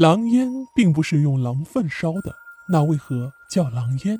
[0.00, 2.34] 狼烟并不是用狼粪烧的，
[2.70, 4.18] 那为何叫狼烟？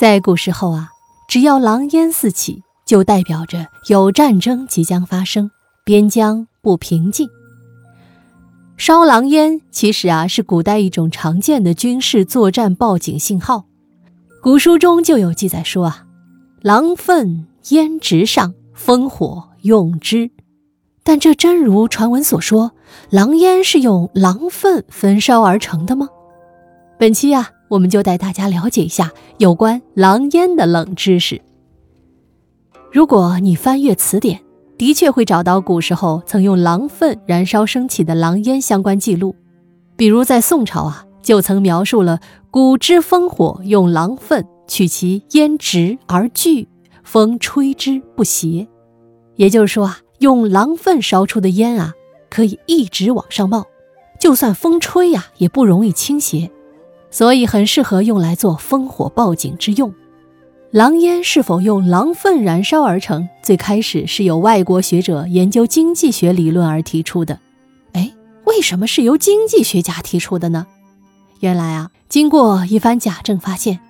[0.00, 0.88] 在古时候啊，
[1.28, 5.50] 只要狼烟四起，就代表着有战争即将发生，
[5.84, 7.28] 边疆不平静。
[8.78, 13.66] 烧狼烟其实啊是古代一种常见的军事作战报警信号。
[14.42, 16.06] 古书中就有记载说啊，
[16.62, 20.30] 狼粪烟直上，烽火用之。
[21.08, 22.72] 但这真如传闻所说，
[23.08, 26.06] 狼烟是用狼粪焚烧而成的吗？
[26.98, 31.40] 本期啊，我们就带大家了解一下有关狼烟的冷知识。
[32.92, 34.38] 如果你翻阅词典，
[34.76, 39.34] 的确会找到古时候曾用狼粪燃烧升起的狼烟相关记录，
[39.96, 42.20] 比如在宋朝啊，就曾描述了
[42.50, 46.68] 古之烽火用狼粪取其烟直而聚，
[47.02, 48.68] 风吹之不斜。
[49.36, 51.94] 也就是说啊，用狼粪烧出的烟啊，
[52.28, 53.66] 可以一直往上冒，
[54.18, 56.50] 就算风吹呀，也不容易倾斜，
[57.10, 59.94] 所以很适合用来做烽火报警之用。
[60.70, 63.28] 狼烟是否用狼粪燃烧而成？
[63.42, 67.38] 最开始是由外国学者研究经济学理论而提出的。
[67.92, 68.12] 哎，
[68.44, 70.66] 为什么是由经济学家提出的呢？
[71.40, 73.80] 原来啊，经过一番假证，发现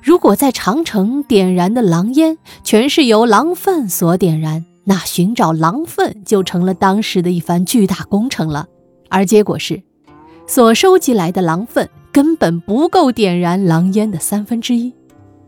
[0.00, 8.66] 如果在长城点燃的狼烟全是由狼粪所点燃，那寻找狼粪就成了当时的一番巨大工程了。
[9.08, 9.82] 而结果是，
[10.46, 14.92] 所收集来的狼粪根本不够点燃狼烟的三分之一。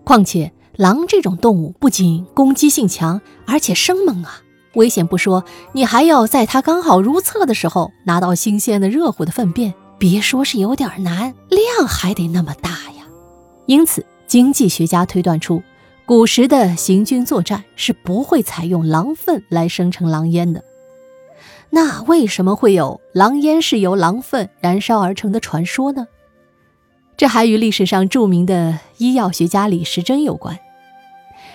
[0.05, 4.43] 况且，狼这种动物不仅攻击性强，而且生猛啊！
[4.75, 13.05] 危险不说，你还要在它刚好如厕的时候拿到新鲜的、热乎的粪便，别说是有点难，量还得那么大呀。
[13.67, 15.63] 因此，经济学家推断出，
[16.13, 20.63] 古时的行军作战是不会采用狼粪来生成狼烟的。
[21.71, 26.07] 那为什么会有狼烟是由狼粪燃烧而成的传说呢？
[27.17, 30.59] 这还与历史上著名的医药学家李时珍有关。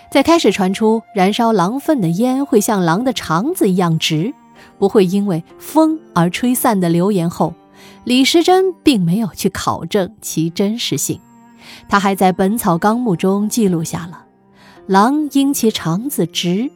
[0.09, 4.33] 在开始传出燃烧狼粪的烟会像狼的肠子一样直，
[4.79, 7.53] 不会因为风而吹散的流言后，
[8.05, 11.21] 李时珍并没有去考证其真实性。
[11.87, 14.23] 他还在《本草纲目》中记录下了
[14.87, 16.71] 狼因其肠子直，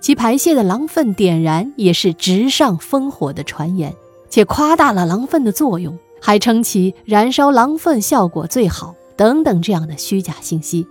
[0.00, 3.94] 其排泄的狼粪点燃也是直上烽火的传言，
[4.28, 5.98] 且夸大了狼粪的作用。
[6.18, 10.86] 还称其燃烧狼粪效果最好等等这样的虚假信息。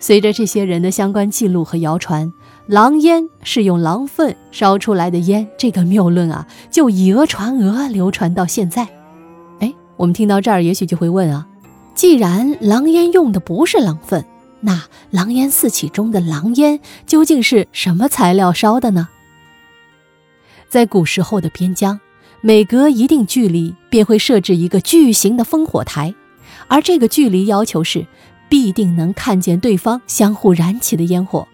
[0.00, 2.30] 随着这些人的相关记录和谣传，
[2.66, 8.86] 狼烟是用狼粪烧出来的烟，这个谬论啊，就以讹传讹，流传到现在。
[9.60, 11.46] 哎，我们听到这儿，也许就会问啊，
[11.94, 14.22] 既然狼烟用的不是狼粪，
[14.60, 19.08] 那狼烟四起中的狼烟究竟是什么材料烧的呢？
[20.68, 22.00] 在古时候的边疆。
[22.42, 26.14] 每隔一定距离便会设置一个巨型的烽火台，
[26.68, 28.06] 而这个距离要求是
[28.48, 31.46] 必定能看见对方相互燃起的烟火，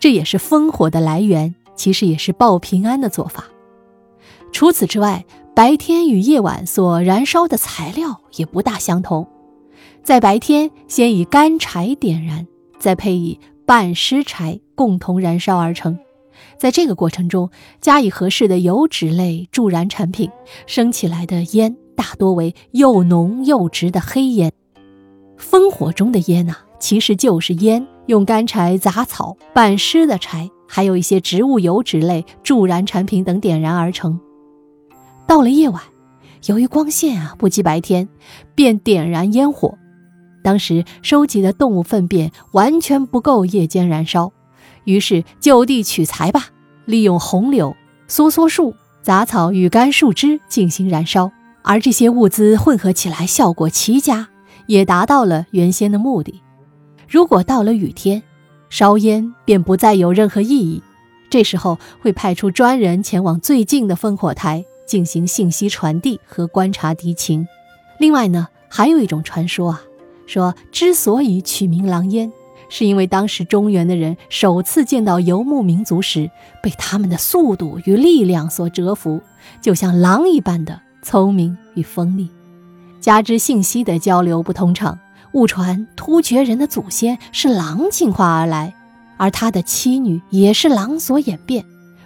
[0.00, 3.44] 这也是烽火的来源，其实也是报平安的做法。
[4.50, 9.28] 除此之外，白天与夜晚所燃烧的材料也不大相同，
[10.02, 12.46] 在白天先以干柴点燃，
[12.78, 15.98] 再配以半湿柴共同燃烧而成。
[16.58, 17.50] 在这个过程中，
[17.80, 20.30] 加以合适的油脂类助燃产品，
[20.66, 24.52] 升起来的烟大多为又浓又直的黑烟。
[25.38, 34.18] 烽火中的烟呐，其实就是烟用干柴、杂草、半湿的柴，还有一些植物油脂类助燃产品等点燃而成。
[35.26, 35.82] 到了夜晚，
[36.46, 38.08] 由于光线啊不及白天，
[38.54, 39.78] 便点燃烟火。
[40.42, 44.32] 当时收集的动物粪便完全不够夜间燃烧。
[44.84, 46.48] 于是就地取材吧，
[46.84, 47.74] 利用红柳、
[48.06, 51.30] 梭梭树、杂草与干树枝进行燃烧，
[51.62, 54.28] 而这些物资混合起来效果奇佳，
[54.66, 56.42] 也达到了原先的目的。
[57.08, 58.22] 如果到了雨天，
[58.68, 60.82] 烧烟便不再有任何意义。
[61.30, 67.46] 这时候会派出专人前往最近的烽火台进行信息传递和观察敌情。
[67.98, 69.82] 另外呢，还有一种传说啊，
[70.26, 72.32] 说之所以取名狼烟。
[72.70, 76.30] 是因为当时中原的人首次见到游牧民族时，
[76.62, 79.20] 被他们的速度与力量所折服，
[79.60, 82.28] 就像狼一般的聪明与锋利。
[83.00, 84.98] 加之信息的交流不通畅，
[85.34, 88.74] 误传突厥人的祖先是狼进化而来，
[89.18, 91.64] 而他的妻女也是狼所演变，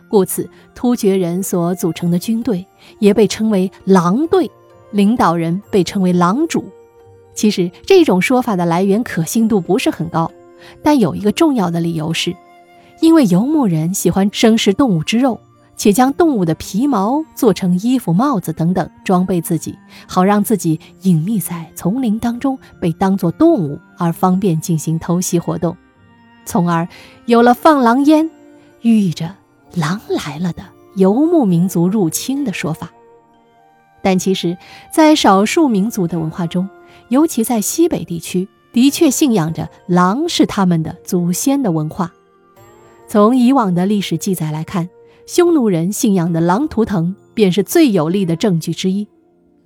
[0.09, 2.67] 故此突厥人所组成的军队
[2.99, 4.51] 也被称为狼队，
[4.91, 6.65] 领导人被称为狼主。
[7.35, 10.31] 其实这种说法的来源可信度不是很高。
[10.83, 12.35] 但有一个重要的理由是，
[13.01, 15.39] 因为游牧人喜欢生食动物之肉，
[15.77, 19.79] 且将动物的皮毛做成衣服、帽子等等装备自己，
[20.09, 25.77] 好让自己隐秘在丛林当中，被当作动物而方便进行偷袭活动，
[26.45, 26.89] 从而
[27.27, 28.29] 有了放狼烟，
[28.83, 29.33] 寓意着
[29.75, 30.63] 狼来了的
[30.97, 32.91] 游牧民族入侵的说法。
[34.03, 34.57] 但其实，
[34.93, 36.69] 在少数民族的文化中，
[37.09, 42.13] 尤其在西北地区，的确信仰着狼是他们的祖先的文化。
[43.07, 44.89] 从以往的历史记载来看，
[45.27, 49.09] 匈奴人信仰的狼图腾便是最有力的证据之一。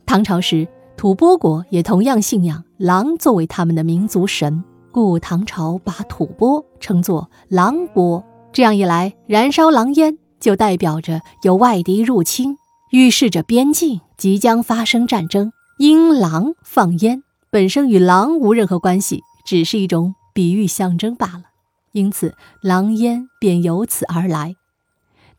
[0.07, 0.67] 唐朝时，
[0.97, 8.25] 吐蕃国也同样信仰狼作为他们的民族神，故唐朝把吐蕃称作狼国。
[8.53, 12.57] 这样一来，燃烧狼烟就代表着有外敌入侵，
[12.91, 15.53] 预示着边境即将发生战争。
[15.79, 21.45] 因狼放烟本身与狼无任何关系，只是一种比喻象征罢了。
[21.93, 24.55] 因此，狼烟便由此而来。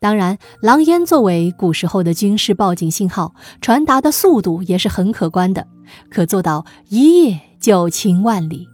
[0.00, 5.66] 当然，狼烟作为古时候的军事报警信号，传达的速度也是很可观的，
[6.10, 8.68] 可做到一夜就擒万里。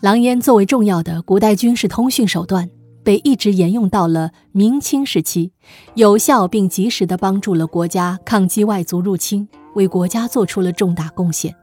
[0.00, 2.68] 狼烟作为重要的古代军事通讯手段，
[3.08, 5.50] 被一直沿用到了明清时期，
[5.94, 11.54] 有效并及时地帮助了国家抗击外族入侵，为国家做出了重大贡献。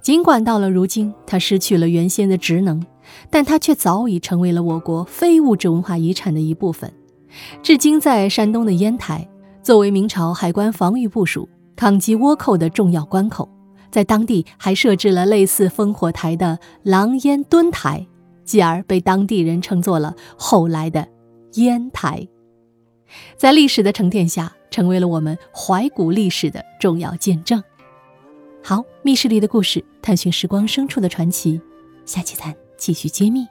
[0.00, 2.82] 尽管到了如今，它失去了原先的职能。
[3.28, 6.90] 但它却早已成为了我国非物质文化遗产的一部分。
[7.62, 9.28] 至今，在山东的烟台，
[9.62, 11.46] 作为明朝海关防御部署、
[11.76, 13.46] 抗击倭寇的重要关口，
[13.90, 18.06] 在当地还设置了类似烽火台的狼烟墩台，
[18.48, 21.06] 继而被当地人称作了后来的
[21.54, 22.26] 烟台。
[23.36, 27.62] 在历史的沉淀下，成为了我们怀古历史的重要见证。
[28.62, 31.60] 好，密室里的故事，探寻时光深处的传奇，
[32.04, 32.54] 下期咱。
[32.78, 33.44] 继续揭秘。